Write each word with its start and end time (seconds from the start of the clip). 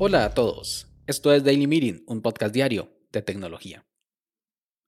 Hola 0.00 0.24
a 0.24 0.32
todos, 0.32 0.86
esto 1.08 1.32
es 1.32 1.42
Daily 1.42 1.66
Meeting, 1.66 2.04
un 2.06 2.22
podcast 2.22 2.54
diario 2.54 2.92
de 3.10 3.20
tecnología. 3.20 3.84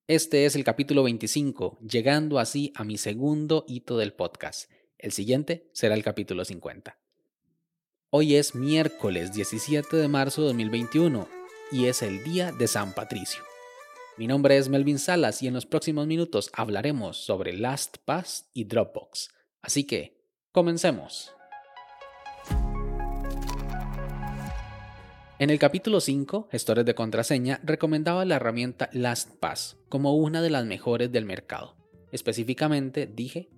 Este 0.07 0.45
es 0.45 0.55
el 0.55 0.63
capítulo 0.63 1.03
25, 1.03 1.79
llegando 1.81 2.39
así 2.39 2.73
a 2.77 2.85
mi 2.85 2.97
segundo 2.97 3.65
hito 3.67 3.99
del 3.99 4.13
podcast. 4.13 4.71
El 4.99 5.13
siguiente 5.13 5.69
será 5.73 5.95
el 5.95 6.05
capítulo 6.05 6.45
50. 6.45 6.97
Hoy 8.11 8.37
es 8.37 8.55
miércoles 8.55 9.33
17 9.33 9.97
de 9.97 10.09
marzo 10.09 10.43
de 10.43 10.49
2021 10.49 11.29
y 11.73 11.87
es 11.87 12.03
el 12.03 12.23
día 12.23 12.53
de 12.53 12.69
San 12.69 12.93
Patricio. 12.95 13.43
Mi 14.17 14.27
nombre 14.27 14.59
es 14.59 14.69
Melvin 14.69 14.99
Salas 14.99 15.43
y 15.43 15.49
en 15.49 15.55
los 15.55 15.67
próximos 15.67 16.07
minutos 16.07 16.51
hablaremos 16.53 17.17
sobre 17.17 17.53
LastPass 17.53 18.51
y 18.53 18.65
Dropbox. 18.65 19.31
Así 19.61 19.85
que, 19.85 20.20
comencemos. 20.53 21.33
En 25.39 25.49
el 25.49 25.59
capítulo 25.59 26.01
5, 26.01 26.49
Gestores 26.51 26.85
de 26.85 26.95
Contraseña, 26.95 27.61
recomendaba 27.63 28.25
la 28.25 28.37
herramienta 28.37 28.91
LastPass 28.93 29.79
como 29.89 30.15
una 30.17 30.43
de 30.43 30.51
las 30.51 30.67
mejores 30.67 31.11
del 31.13 31.25
mercado. 31.25 31.77
Específicamente 32.13 33.07
dije 33.07 33.49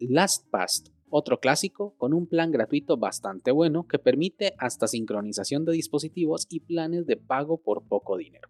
LastPass, 0.00 0.84
otro 1.10 1.38
clásico 1.38 1.94
con 1.96 2.12
un 2.12 2.26
plan 2.26 2.50
gratuito 2.50 2.96
bastante 2.96 3.50
bueno 3.52 3.86
que 3.86 3.98
permite 3.98 4.54
hasta 4.58 4.88
sincronización 4.88 5.64
de 5.64 5.72
dispositivos 5.72 6.46
y 6.48 6.60
planes 6.60 7.06
de 7.06 7.16
pago 7.16 7.62
por 7.62 7.86
poco 7.86 8.16
dinero. 8.16 8.48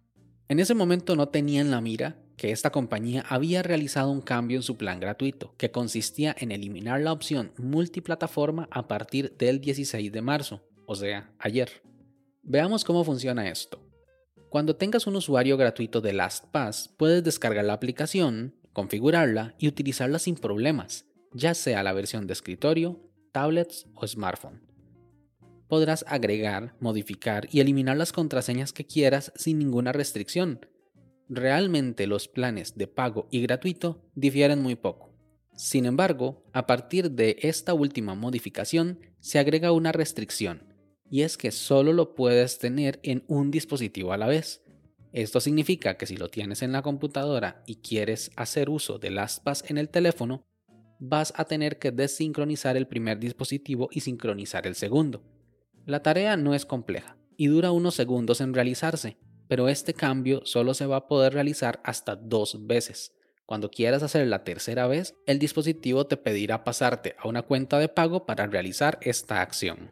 En 0.49 0.59
ese 0.59 0.73
momento 0.73 1.15
no 1.15 1.29
tenía 1.29 1.61
en 1.61 1.69
la 1.69 1.79
mira 1.79 2.17
que 2.35 2.49
esta 2.49 2.71
compañía 2.71 3.23
había 3.29 3.61
realizado 3.61 4.09
un 4.09 4.21
cambio 4.21 4.57
en 4.57 4.63
su 4.63 4.77
plan 4.77 4.99
gratuito, 4.99 5.53
que 5.57 5.69
consistía 5.69 6.35
en 6.39 6.51
eliminar 6.51 7.01
la 7.01 7.13
opción 7.13 7.51
multiplataforma 7.57 8.67
a 8.71 8.87
partir 8.87 9.37
del 9.37 9.61
16 9.61 10.11
de 10.11 10.21
marzo, 10.23 10.63
o 10.87 10.95
sea, 10.95 11.31
ayer. 11.37 11.83
Veamos 12.41 12.83
cómo 12.83 13.03
funciona 13.03 13.47
esto. 13.47 13.79
Cuando 14.49 14.75
tengas 14.75 15.05
un 15.05 15.17
usuario 15.17 15.55
gratuito 15.55 16.01
de 16.01 16.13
LastPass, 16.13 16.95
puedes 16.97 17.23
descargar 17.23 17.65
la 17.65 17.73
aplicación, 17.73 18.55
configurarla 18.73 19.53
y 19.59 19.67
utilizarla 19.67 20.17
sin 20.17 20.33
problemas, 20.33 21.05
ya 21.31 21.53
sea 21.53 21.83
la 21.83 21.93
versión 21.93 22.25
de 22.25 22.33
escritorio, 22.33 22.99
tablets 23.31 23.85
o 23.93 24.07
smartphone 24.07 24.68
podrás 25.69 26.03
agregar, 26.07 26.75
modificar 26.81 27.47
y 27.51 27.61
eliminar 27.61 27.95
las 27.95 28.11
contraseñas 28.11 28.73
que 28.73 28.85
quieras 28.85 29.31
sin 29.35 29.59
ninguna 29.59 29.93
restricción. 29.93 30.65
Realmente 31.29 32.07
los 32.07 32.27
planes 32.27 32.75
de 32.75 32.87
pago 32.87 33.27
y 33.31 33.41
gratuito 33.43 34.03
difieren 34.15 34.61
muy 34.61 34.75
poco. 34.75 35.13
Sin 35.55 35.85
embargo, 35.85 36.43
a 36.53 36.65
partir 36.65 37.11
de 37.11 37.37
esta 37.41 37.73
última 37.73 38.15
modificación 38.15 38.99
se 39.19 39.37
agrega 39.37 39.71
una 39.71 39.91
restricción, 39.91 40.73
y 41.09 41.21
es 41.21 41.37
que 41.37 41.51
solo 41.51 41.93
lo 41.93 42.15
puedes 42.15 42.57
tener 42.57 42.99
en 43.03 43.23
un 43.27 43.51
dispositivo 43.51 44.11
a 44.11 44.17
la 44.17 44.27
vez. 44.27 44.63
Esto 45.13 45.39
significa 45.39 45.97
que 45.97 46.07
si 46.07 46.17
lo 46.17 46.29
tienes 46.29 46.61
en 46.63 46.71
la 46.71 46.81
computadora 46.81 47.63
y 47.67 47.75
quieres 47.75 48.31
hacer 48.35 48.69
uso 48.69 48.97
de 48.97 49.11
LastPass 49.11 49.65
en 49.69 49.77
el 49.77 49.89
teléfono, 49.89 50.43
vas 50.99 51.31
a 51.35 51.45
tener 51.45 51.77
que 51.77 51.91
desincronizar 51.91 52.75
el 52.75 52.87
primer 52.87 53.19
dispositivo 53.19 53.89
y 53.91 53.99
sincronizar 53.99 54.65
el 54.65 54.75
segundo. 54.75 55.23
La 55.85 56.01
tarea 56.01 56.37
no 56.37 56.53
es 56.53 56.65
compleja 56.65 57.17
y 57.37 57.47
dura 57.47 57.71
unos 57.71 57.95
segundos 57.95 58.41
en 58.41 58.53
realizarse, 58.53 59.17
pero 59.47 59.69
este 59.69 59.93
cambio 59.93 60.41
solo 60.45 60.73
se 60.73 60.85
va 60.85 60.97
a 60.97 61.07
poder 61.07 61.33
realizar 61.33 61.81
hasta 61.83 62.15
dos 62.15 62.67
veces. 62.67 63.13
Cuando 63.45 63.71
quieras 63.71 64.03
hacer 64.03 64.27
la 64.27 64.43
tercera 64.43 64.85
vez, 64.85 65.15
el 65.25 65.39
dispositivo 65.39 66.05
te 66.05 66.17
pedirá 66.17 66.63
pasarte 66.63 67.15
a 67.17 67.27
una 67.27 67.41
cuenta 67.41 67.79
de 67.79 67.89
pago 67.89 68.27
para 68.27 68.45
realizar 68.45 68.99
esta 69.01 69.41
acción. 69.41 69.89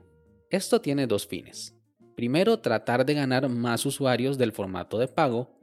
Esto 0.52 0.80
tiene 0.80 1.08
dos 1.08 1.26
fines. 1.26 1.76
Primero, 2.16 2.60
tratar 2.60 3.06
de 3.06 3.16
ganar 3.16 3.50
más 3.50 3.86
usuarios 3.86 4.38
del 4.38 4.52
formato 4.52 5.00
de 5.00 5.08
pago 5.08 5.58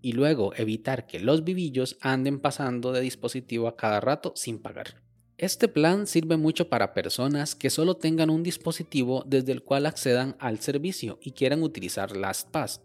y 0.00 0.12
luego 0.12 0.52
evitar 0.54 1.06
que 1.06 1.18
los 1.18 1.44
vivillos 1.44 1.96
anden 2.00 2.40
pasando 2.40 2.92
de 2.92 3.00
dispositivo 3.00 3.68
a 3.68 3.76
cada 3.76 4.00
rato 4.00 4.32
sin 4.36 4.60
pagar. 4.60 5.02
Este 5.42 5.66
plan 5.66 6.06
sirve 6.06 6.36
mucho 6.36 6.68
para 6.68 6.94
personas 6.94 7.56
que 7.56 7.68
solo 7.68 7.96
tengan 7.96 8.30
un 8.30 8.44
dispositivo 8.44 9.24
desde 9.26 9.50
el 9.50 9.64
cual 9.64 9.86
accedan 9.86 10.36
al 10.38 10.60
servicio 10.60 11.18
y 11.20 11.32
quieran 11.32 11.64
utilizar 11.64 12.16
LastPass, 12.16 12.80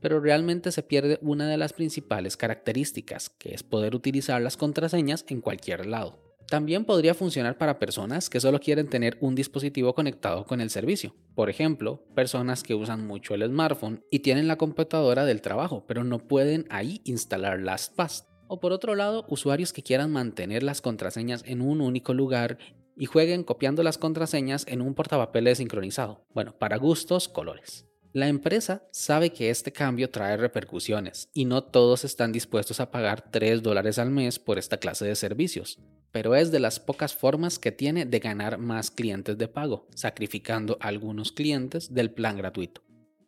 pero 0.00 0.20
realmente 0.20 0.70
se 0.70 0.84
pierde 0.84 1.18
una 1.22 1.48
de 1.48 1.56
las 1.56 1.72
principales 1.72 2.36
características, 2.36 3.30
que 3.30 3.52
es 3.52 3.64
poder 3.64 3.96
utilizar 3.96 4.40
las 4.40 4.56
contraseñas 4.56 5.24
en 5.26 5.40
cualquier 5.40 5.86
lado. 5.86 6.36
También 6.46 6.84
podría 6.84 7.14
funcionar 7.14 7.58
para 7.58 7.80
personas 7.80 8.30
que 8.30 8.38
solo 8.38 8.60
quieren 8.60 8.86
tener 8.86 9.18
un 9.20 9.34
dispositivo 9.34 9.92
conectado 9.92 10.46
con 10.46 10.60
el 10.60 10.70
servicio. 10.70 11.16
Por 11.34 11.50
ejemplo, 11.50 12.04
personas 12.14 12.62
que 12.62 12.76
usan 12.76 13.08
mucho 13.08 13.34
el 13.34 13.44
smartphone 13.44 14.04
y 14.08 14.20
tienen 14.20 14.46
la 14.46 14.56
computadora 14.56 15.24
del 15.24 15.42
trabajo, 15.42 15.84
pero 15.88 16.04
no 16.04 16.20
pueden 16.20 16.64
ahí 16.70 17.00
instalar 17.02 17.58
LastPass. 17.58 18.28
O 18.54 18.60
por 18.60 18.74
otro 18.74 18.94
lado, 18.94 19.24
usuarios 19.28 19.72
que 19.72 19.82
quieran 19.82 20.12
mantener 20.12 20.62
las 20.62 20.82
contraseñas 20.82 21.42
en 21.46 21.62
un 21.62 21.80
único 21.80 22.12
lugar 22.12 22.58
y 22.98 23.06
jueguen 23.06 23.44
copiando 23.44 23.82
las 23.82 23.96
contraseñas 23.96 24.66
en 24.68 24.82
un 24.82 24.92
portapapeles 24.92 25.56
sincronizado. 25.56 26.26
Bueno, 26.34 26.54
para 26.58 26.76
gustos, 26.76 27.28
colores. 27.28 27.86
La 28.12 28.28
empresa 28.28 28.86
sabe 28.92 29.30
que 29.30 29.48
este 29.48 29.72
cambio 29.72 30.10
trae 30.10 30.36
repercusiones 30.36 31.30
y 31.32 31.46
no 31.46 31.64
todos 31.64 32.04
están 32.04 32.30
dispuestos 32.30 32.78
a 32.80 32.90
pagar 32.90 33.30
3 33.30 33.62
dólares 33.62 33.98
al 33.98 34.10
mes 34.10 34.38
por 34.38 34.58
esta 34.58 34.76
clase 34.76 35.06
de 35.06 35.16
servicios, 35.16 35.78
pero 36.10 36.34
es 36.34 36.50
de 36.50 36.60
las 36.60 36.78
pocas 36.78 37.14
formas 37.14 37.58
que 37.58 37.72
tiene 37.72 38.04
de 38.04 38.18
ganar 38.18 38.58
más 38.58 38.90
clientes 38.90 39.38
de 39.38 39.48
pago, 39.48 39.88
sacrificando 39.94 40.76
a 40.82 40.88
algunos 40.88 41.32
clientes 41.32 41.94
del 41.94 42.10
plan 42.10 42.36
gratuito. 42.36 42.82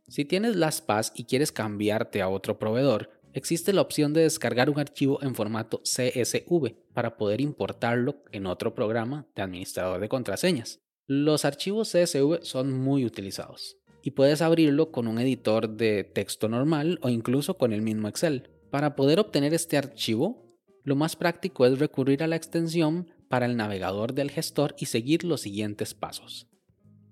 Si 0.06 0.26
tienes 0.26 0.54
las 0.56 0.82
PAS 0.82 1.12
y 1.16 1.24
quieres 1.24 1.50
cambiarte 1.50 2.20
a 2.20 2.28
otro 2.28 2.58
proveedor, 2.58 3.23
existe 3.34 3.72
la 3.72 3.82
opción 3.82 4.12
de 4.12 4.22
descargar 4.22 4.70
un 4.70 4.80
archivo 4.80 5.22
en 5.22 5.34
formato 5.34 5.82
CSV 5.82 6.74
para 6.94 7.16
poder 7.16 7.40
importarlo 7.40 8.22
en 8.32 8.46
otro 8.46 8.74
programa 8.74 9.26
de 9.34 9.42
administrador 9.42 10.00
de 10.00 10.08
contraseñas. 10.08 10.80
Los 11.06 11.44
archivos 11.44 11.92
CSV 11.92 12.42
son 12.42 12.72
muy 12.72 13.04
utilizados 13.04 13.76
y 14.02 14.12
puedes 14.12 14.40
abrirlo 14.40 14.90
con 14.90 15.08
un 15.08 15.18
editor 15.18 15.68
de 15.68 16.04
texto 16.04 16.48
normal 16.48 16.98
o 17.02 17.08
incluso 17.08 17.58
con 17.58 17.72
el 17.72 17.82
mismo 17.82 18.08
Excel. 18.08 18.50
Para 18.70 18.96
poder 18.96 19.18
obtener 19.18 19.52
este 19.52 19.76
archivo, 19.76 20.56
lo 20.82 20.96
más 20.96 21.16
práctico 21.16 21.66
es 21.66 21.78
recurrir 21.78 22.22
a 22.22 22.26
la 22.26 22.36
extensión 22.36 23.10
para 23.28 23.46
el 23.46 23.56
navegador 23.56 24.14
del 24.14 24.30
gestor 24.30 24.74
y 24.78 24.86
seguir 24.86 25.24
los 25.24 25.40
siguientes 25.40 25.94
pasos. 25.94 26.46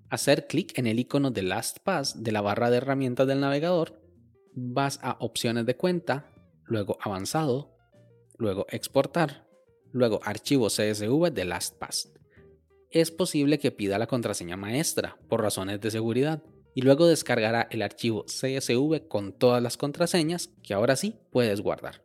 Hacer 0.09 0.47
clic 0.47 0.77
en 0.77 0.85
el 0.85 0.99
icono 0.99 1.31
de 1.31 1.41
LastPass 1.41 2.23
de 2.23 2.31
la 2.31 2.41
barra 2.41 2.69
de 2.69 2.77
herramientas 2.77 3.27
del 3.27 3.39
navegador 3.39 4.02
vas 4.55 4.99
a 5.01 5.17
opciones 5.19 5.65
de 5.65 5.75
cuenta, 5.75 6.31
luego 6.65 6.97
avanzado, 7.01 7.75
luego 8.37 8.65
exportar, 8.69 9.47
luego 9.91 10.19
archivo 10.23 10.67
CSV 10.67 11.31
de 11.31 11.45
LastPass. 11.45 12.11
Es 12.89 13.11
posible 13.11 13.59
que 13.59 13.71
pida 13.71 13.97
la 13.97 14.07
contraseña 14.07 14.57
maestra 14.57 15.17
por 15.27 15.41
razones 15.41 15.81
de 15.81 15.91
seguridad 15.91 16.43
y 16.75 16.81
luego 16.81 17.07
descargará 17.07 17.67
el 17.71 17.81
archivo 17.81 18.25
CSV 18.25 19.07
con 19.07 19.33
todas 19.33 19.61
las 19.61 19.77
contraseñas 19.77 20.49
que 20.61 20.73
ahora 20.73 20.95
sí 20.95 21.15
puedes 21.31 21.61
guardar. 21.61 22.03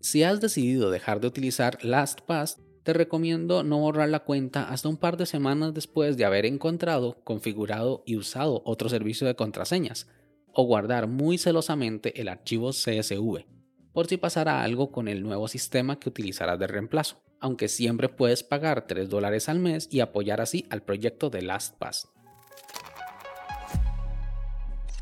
Si 0.00 0.22
has 0.22 0.40
decidido 0.40 0.90
dejar 0.90 1.20
de 1.20 1.26
utilizar 1.26 1.78
LastPass, 1.84 2.58
te 2.82 2.94
recomiendo 2.94 3.62
no 3.62 3.78
borrar 3.78 4.08
la 4.08 4.24
cuenta 4.24 4.70
hasta 4.70 4.88
un 4.88 4.96
par 4.96 5.18
de 5.18 5.26
semanas 5.26 5.74
después 5.74 6.16
de 6.16 6.24
haber 6.24 6.46
encontrado, 6.46 7.20
configurado 7.24 8.02
y 8.06 8.16
usado 8.16 8.62
otro 8.64 8.88
servicio 8.88 9.26
de 9.26 9.36
contraseñas, 9.36 10.06
o 10.54 10.64
guardar 10.64 11.06
muy 11.06 11.38
celosamente 11.38 12.20
el 12.20 12.28
archivo 12.28 12.70
CSV, 12.70 13.44
por 13.92 14.06
si 14.06 14.16
pasara 14.16 14.62
algo 14.62 14.92
con 14.92 15.08
el 15.08 15.22
nuevo 15.22 15.48
sistema 15.48 15.98
que 15.98 16.08
utilizarás 16.08 16.58
de 16.58 16.66
reemplazo, 16.66 17.22
aunque 17.40 17.68
siempre 17.68 18.08
puedes 18.08 18.42
pagar 18.42 18.86
3 18.86 19.08
dólares 19.08 19.48
al 19.48 19.58
mes 19.58 19.88
y 19.90 20.00
apoyar 20.00 20.40
así 20.40 20.66
al 20.70 20.82
proyecto 20.82 21.30
de 21.30 21.42
LastPass. 21.42 22.08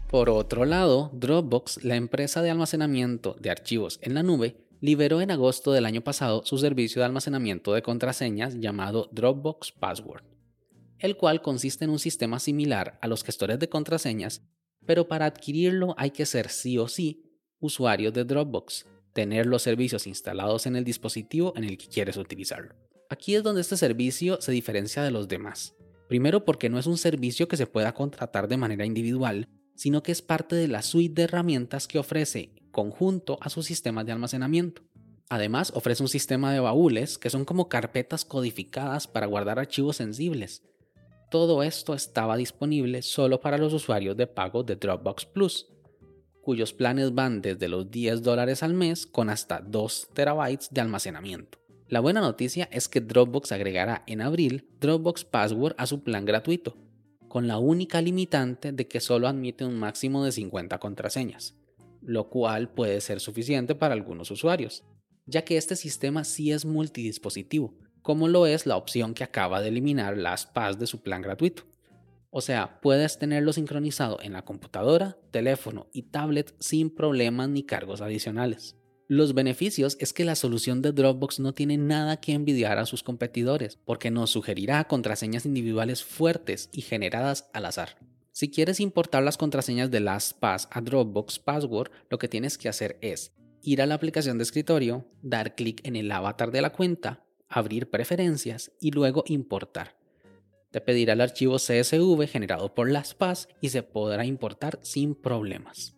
Por 0.08 0.30
otro 0.30 0.64
lado, 0.64 1.10
Dropbox, 1.12 1.84
la 1.84 1.96
empresa 1.96 2.40
de 2.40 2.50
almacenamiento 2.50 3.36
de 3.40 3.50
archivos 3.50 3.98
en 4.02 4.14
la 4.14 4.22
nube, 4.22 4.56
liberó 4.80 5.20
en 5.20 5.30
agosto 5.30 5.72
del 5.72 5.84
año 5.84 6.02
pasado 6.02 6.42
su 6.46 6.56
servicio 6.56 7.00
de 7.00 7.06
almacenamiento 7.06 7.74
de 7.74 7.82
contraseñas 7.82 8.54
llamado 8.54 9.08
Dropbox 9.12 9.72
Password, 9.72 10.22
el 10.98 11.16
cual 11.16 11.42
consiste 11.42 11.84
en 11.84 11.90
un 11.90 11.98
sistema 11.98 12.38
similar 12.38 12.98
a 13.02 13.06
los 13.06 13.22
gestores 13.22 13.58
de 13.58 13.68
contraseñas 13.68 14.42
pero 14.88 15.06
para 15.06 15.26
adquirirlo 15.26 15.94
hay 15.98 16.12
que 16.12 16.24
ser 16.24 16.48
sí 16.48 16.78
o 16.78 16.88
sí 16.88 17.22
usuario 17.60 18.10
de 18.10 18.24
Dropbox, 18.24 18.86
tener 19.12 19.44
los 19.44 19.60
servicios 19.60 20.06
instalados 20.06 20.64
en 20.64 20.76
el 20.76 20.84
dispositivo 20.84 21.52
en 21.56 21.64
el 21.64 21.76
que 21.76 21.88
quieres 21.88 22.16
utilizarlo. 22.16 22.74
Aquí 23.10 23.34
es 23.34 23.42
donde 23.42 23.60
este 23.60 23.76
servicio 23.76 24.40
se 24.40 24.50
diferencia 24.50 25.02
de 25.02 25.10
los 25.10 25.28
demás. 25.28 25.76
Primero 26.08 26.46
porque 26.46 26.70
no 26.70 26.78
es 26.78 26.86
un 26.86 26.96
servicio 26.96 27.48
que 27.48 27.58
se 27.58 27.66
pueda 27.66 27.92
contratar 27.92 28.48
de 28.48 28.56
manera 28.56 28.86
individual, 28.86 29.50
sino 29.74 30.02
que 30.02 30.10
es 30.10 30.22
parte 30.22 30.56
de 30.56 30.68
la 30.68 30.80
suite 30.80 31.12
de 31.16 31.24
herramientas 31.24 31.86
que 31.86 31.98
ofrece 31.98 32.54
conjunto 32.70 33.36
a 33.42 33.50
sus 33.50 33.66
sistemas 33.66 34.06
de 34.06 34.12
almacenamiento. 34.12 34.84
Además, 35.28 35.70
ofrece 35.74 36.02
un 36.02 36.08
sistema 36.08 36.50
de 36.50 36.60
baúles 36.60 37.18
que 37.18 37.28
son 37.28 37.44
como 37.44 37.68
carpetas 37.68 38.24
codificadas 38.24 39.06
para 39.06 39.26
guardar 39.26 39.58
archivos 39.58 39.96
sensibles. 39.96 40.62
Todo 41.30 41.62
esto 41.62 41.92
estaba 41.92 42.38
disponible 42.38 43.02
solo 43.02 43.38
para 43.40 43.58
los 43.58 43.74
usuarios 43.74 44.16
de 44.16 44.26
pago 44.26 44.62
de 44.62 44.76
Dropbox 44.76 45.26
Plus, 45.26 45.66
cuyos 46.40 46.72
planes 46.72 47.14
van 47.14 47.42
desde 47.42 47.68
los 47.68 47.90
10 47.90 48.22
dólares 48.22 48.62
al 48.62 48.72
mes 48.72 49.06
con 49.06 49.28
hasta 49.28 49.60
2 49.60 50.08
terabytes 50.14 50.70
de 50.70 50.80
almacenamiento. 50.80 51.58
La 51.88 52.00
buena 52.00 52.22
noticia 52.22 52.68
es 52.72 52.88
que 52.88 53.02
Dropbox 53.02 53.52
agregará 53.52 54.04
en 54.06 54.22
abril 54.22 54.70
Dropbox 54.80 55.26
Password 55.26 55.74
a 55.76 55.86
su 55.86 56.02
plan 56.02 56.24
gratuito, 56.24 56.78
con 57.28 57.46
la 57.46 57.58
única 57.58 58.00
limitante 58.00 58.72
de 58.72 58.88
que 58.88 59.00
solo 59.00 59.28
admite 59.28 59.66
un 59.66 59.78
máximo 59.78 60.24
de 60.24 60.32
50 60.32 60.78
contraseñas, 60.78 61.54
lo 62.00 62.30
cual 62.30 62.70
puede 62.72 63.02
ser 63.02 63.20
suficiente 63.20 63.74
para 63.74 63.92
algunos 63.92 64.30
usuarios, 64.30 64.82
ya 65.26 65.44
que 65.44 65.58
este 65.58 65.76
sistema 65.76 66.24
sí 66.24 66.52
es 66.52 66.64
multidispositivo, 66.64 67.74
como 68.02 68.28
lo 68.28 68.46
es 68.46 68.66
la 68.66 68.76
opción 68.76 69.14
que 69.14 69.24
acaba 69.24 69.60
de 69.60 69.68
eliminar 69.68 70.16
LastPass 70.16 70.78
de 70.78 70.86
su 70.86 71.02
plan 71.02 71.22
gratuito. 71.22 71.64
O 72.30 72.40
sea, 72.40 72.80
puedes 72.80 73.18
tenerlo 73.18 73.52
sincronizado 73.52 74.18
en 74.20 74.32
la 74.32 74.44
computadora, 74.44 75.16
teléfono 75.30 75.88
y 75.92 76.02
tablet 76.02 76.54
sin 76.58 76.94
problemas 76.94 77.48
ni 77.48 77.62
cargos 77.62 78.00
adicionales. 78.00 78.76
Los 79.10 79.32
beneficios 79.32 79.96
es 80.00 80.12
que 80.12 80.26
la 80.26 80.34
solución 80.34 80.82
de 80.82 80.92
Dropbox 80.92 81.40
no 81.40 81.54
tiene 81.54 81.78
nada 81.78 82.20
que 82.20 82.32
envidiar 82.32 82.76
a 82.76 82.84
sus 82.84 83.02
competidores, 83.02 83.78
porque 83.86 84.10
nos 84.10 84.30
sugerirá 84.30 84.84
contraseñas 84.84 85.46
individuales 85.46 86.04
fuertes 86.04 86.68
y 86.72 86.82
generadas 86.82 87.48
al 87.54 87.64
azar. 87.64 87.96
Si 88.32 88.50
quieres 88.50 88.80
importar 88.80 89.22
las 89.22 89.38
contraseñas 89.38 89.90
de 89.90 90.00
LastPass 90.00 90.68
a 90.70 90.82
Dropbox 90.82 91.38
Password, 91.38 91.90
lo 92.10 92.18
que 92.18 92.28
tienes 92.28 92.58
que 92.58 92.68
hacer 92.68 92.98
es 93.00 93.32
ir 93.62 93.80
a 93.80 93.86
la 93.86 93.94
aplicación 93.94 94.36
de 94.36 94.44
escritorio, 94.44 95.06
dar 95.22 95.54
clic 95.54 95.80
en 95.84 95.96
el 95.96 96.12
avatar 96.12 96.50
de 96.50 96.60
la 96.60 96.70
cuenta, 96.70 97.24
abrir 97.48 97.90
preferencias 97.90 98.72
y 98.80 98.90
luego 98.90 99.24
importar. 99.26 99.96
Te 100.70 100.80
pedirá 100.80 101.14
el 101.14 101.22
archivo 101.22 101.56
CSV 101.56 102.26
generado 102.28 102.74
por 102.74 102.90
LastPass 102.90 103.48
y 103.60 103.70
se 103.70 103.82
podrá 103.82 104.26
importar 104.26 104.78
sin 104.82 105.14
problemas. 105.14 105.96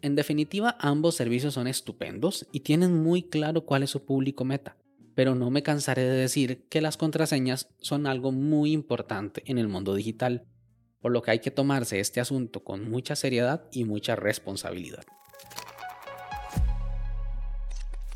En 0.00 0.14
definitiva, 0.14 0.76
ambos 0.80 1.14
servicios 1.14 1.54
son 1.54 1.66
estupendos 1.66 2.46
y 2.52 2.60
tienen 2.60 2.94
muy 2.94 3.22
claro 3.22 3.66
cuál 3.66 3.82
es 3.82 3.90
su 3.90 4.04
público 4.04 4.44
meta, 4.44 4.76
pero 5.14 5.34
no 5.34 5.50
me 5.50 5.62
cansaré 5.62 6.02
de 6.02 6.16
decir 6.16 6.66
que 6.68 6.80
las 6.80 6.96
contraseñas 6.96 7.68
son 7.80 8.06
algo 8.06 8.32
muy 8.32 8.72
importante 8.72 9.42
en 9.46 9.58
el 9.58 9.68
mundo 9.68 9.94
digital, 9.94 10.46
por 11.00 11.12
lo 11.12 11.22
que 11.22 11.32
hay 11.32 11.38
que 11.40 11.50
tomarse 11.50 12.00
este 12.00 12.20
asunto 12.20 12.64
con 12.64 12.88
mucha 12.88 13.16
seriedad 13.16 13.68
y 13.72 13.84
mucha 13.84 14.16
responsabilidad. 14.16 15.04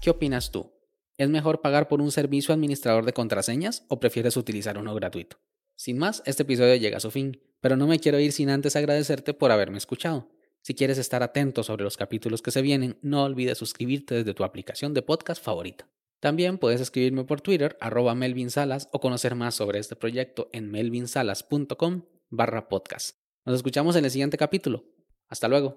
¿Qué 0.00 0.10
opinas 0.10 0.50
tú? 0.50 0.72
¿Es 1.20 1.28
mejor 1.28 1.61
pagar 1.61 1.87
por 1.87 2.00
un 2.00 2.11
servicio 2.11 2.55
administrador 2.55 3.05
de 3.05 3.12
contraseñas 3.12 3.84
o 3.88 4.00
prefieres 4.00 4.38
utilizar 4.38 4.78
uno 4.78 4.94
gratuito? 4.94 5.37
Sin 5.76 5.99
más, 5.99 6.22
este 6.25 6.44
episodio 6.44 6.76
llega 6.76 6.96
a 6.96 7.00
su 7.00 7.11
fin, 7.11 7.43
pero 7.61 7.76
no 7.76 7.87
me 7.87 7.99
quiero 7.99 8.19
ir 8.19 8.32
sin 8.32 8.49
antes 8.49 8.75
agradecerte 8.75 9.34
por 9.34 9.52
haberme 9.52 9.76
escuchado. 9.76 10.31
Si 10.62 10.75
quieres 10.75 10.96
estar 10.96 11.22
atento 11.22 11.62
sobre 11.62 11.84
los 11.84 11.99
capítulos 11.99 12.40
que 12.40 12.50
se 12.50 12.62
vienen, 12.62 12.96
no 13.02 13.22
olvides 13.22 13.58
suscribirte 13.58 14.14
desde 14.14 14.32
tu 14.32 14.44
aplicación 14.44 14.94
de 14.94 15.02
podcast 15.02 15.44
favorita. 15.44 15.90
También 16.20 16.56
puedes 16.56 16.81
escribirme 16.81 17.25
por 17.25 17.43
Twitter, 17.43 17.76
arroba 17.82 18.14
Melvin 18.14 18.49
Salas, 18.49 18.88
o 18.90 18.99
conocer 18.99 19.34
más 19.34 19.55
sobre 19.55 19.78
este 19.78 19.96
proyecto 19.96 20.49
en 20.55 20.70
melvinsalas.com 20.70 22.06
barra 22.31 22.70
podcast. 22.70 23.19
Nos 23.44 23.56
escuchamos 23.56 23.94
en 23.96 24.06
el 24.06 24.11
siguiente 24.11 24.38
capítulo. 24.38 24.87
Hasta 25.28 25.49
luego. 25.49 25.76